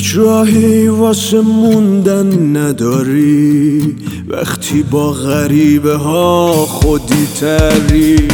هیچ 0.00 0.16
راهی 0.16 0.88
واسه 0.88 1.40
موندن 1.40 2.56
نداری. 2.56 3.96
وقتی 4.28 4.82
با 4.82 5.12
غریبه 5.12 5.96
ها 5.96 6.52
خودی 6.52 7.26
تری 7.40 8.28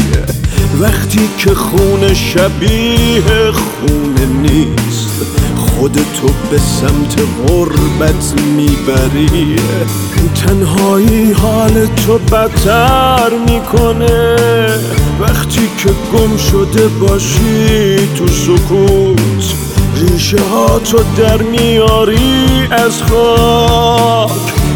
وقتی 0.80 1.29
که 1.39 1.55
خون 1.55 2.15
شبیه 2.15 3.51
خونه 3.52 4.27
نیست 4.43 5.27
خودتو 5.57 6.29
به 6.51 6.59
سمت 6.59 7.16
غربت 7.48 8.34
می‌بری. 8.56 9.56
تنهایی 10.34 11.33
حال 11.33 11.87
تو 12.06 12.19
بدتر 12.19 13.30
می‌کنه. 13.48 14.37
وقتی 15.20 15.69
که 15.78 15.89
گم 15.89 16.37
شده 16.37 16.89
باشی 16.89 17.97
تو 18.19 18.27
سکوت 18.27 19.66
ریشه 19.96 20.42
ها 20.42 20.78
تو 20.78 20.98
در 21.16 21.42
میاری 21.42 22.68
از 22.70 23.02
خاک. 23.02 24.30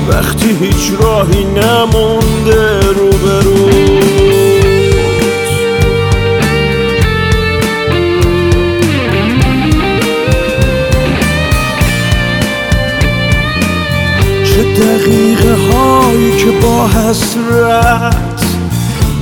وقتی 0.09 0.49
هیچ 0.61 0.93
راهی 1.01 1.45
نمونده 1.45 2.81
روبرو. 2.81 3.71
چه 14.45 14.63
دقیقه 14.63 15.57
که 16.39 16.51
با 16.63 16.89
حسرت 16.89 18.45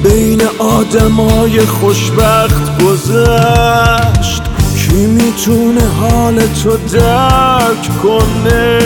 بین 0.03 0.43
آدمای 0.59 1.61
خوشبخت 1.61 2.83
گذشت. 2.85 3.88
می‌تونه 5.39 5.81
حال 6.01 6.47
تو 6.47 6.77
درک 6.77 7.99
کنه. 8.03 8.79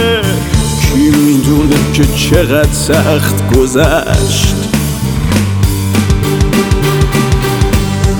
کی 0.83 1.11
می‌دونه 1.11 1.77
که 1.93 2.05
چقدر 2.05 2.73
سخت 2.73 3.55
گذشت؟ 3.57 4.55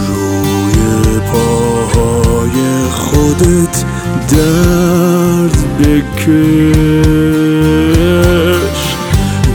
روی 0.09 1.21
پاهای 1.33 2.57
خودت 2.91 3.85
درد 4.29 5.79
بکش. 5.79 6.23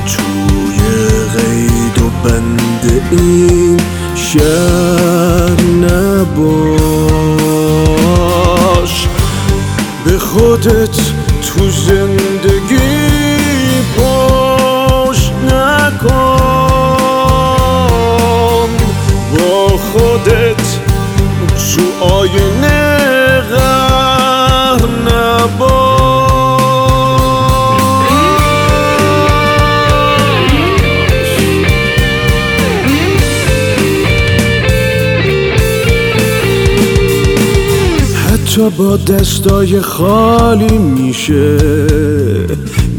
توی 0.07 0.79
قید 1.37 1.97
و 2.01 2.09
بند 2.23 2.83
این 3.11 3.77
شهر 4.15 5.61
نباش. 5.81 6.66
به 10.57 10.63
خودت 10.63 10.97
تو 11.41 11.69
حتی 38.57 38.69
با 38.69 38.97
دستای 38.97 39.81
خالی 39.81 40.77
میشه؟ 40.77 41.57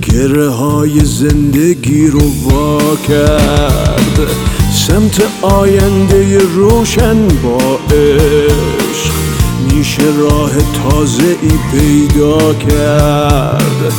گره 0.03 0.49
های 0.49 1.05
زندگی 1.05 2.07
رو 2.07 2.21
وا 2.21 2.97
کرد. 3.09 4.31
سمت 4.73 5.23
آینده 5.43 6.39
روشن 6.39 7.29
با 7.29 7.79
عشق 7.97 9.13
میشه 9.73 10.03
راه 10.21 10.51
تازه 10.83 11.37
ای 11.43 11.53
پیدا 11.73 12.55
کرد. 12.55 13.93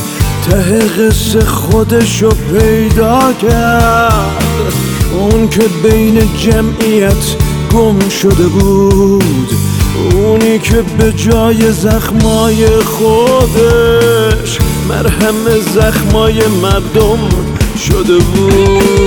ته 0.50 0.80
قصه 0.80 1.46
خودشو 1.46 2.30
پیدا 2.30 3.34
کرد. 3.42 4.74
اون 5.20 5.50
که 5.50 5.64
بین 5.84 6.22
جمعیت 6.38 7.36
گم 7.74 8.10
شده 8.10 8.48
بود. 8.48 9.69
اونی 10.00 10.60
که 10.60 10.82
به 10.98 11.12
جای 11.12 11.72
زخمای 11.72 12.68
خودش 12.68 14.60
مرهم 14.90 15.60
زخمای 15.74 16.48
مردم 16.48 17.30
شده 17.78 18.18
بود. 18.18 19.00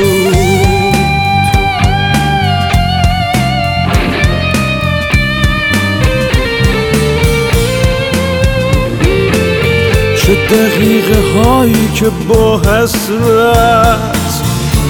چه 10.17 10.35
دقیقه 10.35 11.39
هایی 11.39 11.89
که 11.95 12.11
با 12.29 12.59
حسرت 12.59 14.43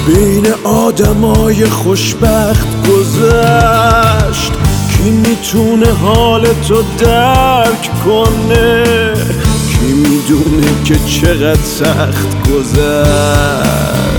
بین 0.07 0.47
آدمای 0.63 1.65
خوشبخت 1.65 2.67
گذشت. 2.87 4.51
کی 5.03 5.11
می‌تونه 5.11 5.91
حال 5.91 6.47
تو 6.67 6.83
درک 6.99 7.89
کنه. 8.05 8.83
کی 9.69 9.93
می‌دونه 9.93 10.83
که 10.85 10.95
چقدر 10.95 11.61
سخت 11.63 12.49
گذشت. 12.49 14.12